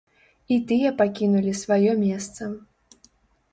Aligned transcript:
І 0.55 0.55
тыя 0.71 0.91
пакінулі 1.01 1.53
сваё 1.61 1.91
месца. 2.07 2.51